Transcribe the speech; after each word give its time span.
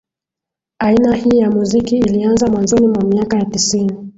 Aina 0.79 1.15
hii 1.15 1.37
ya 1.39 1.51
muziki 1.51 1.97
ilianza 1.97 2.47
mwanzoni 2.47 2.87
mwa 2.87 3.03
miaka 3.03 3.37
ya 3.37 3.45
tisini 3.45 3.93